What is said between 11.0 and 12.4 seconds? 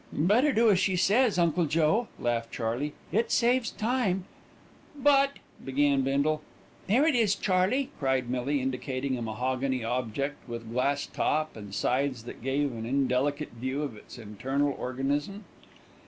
top and sides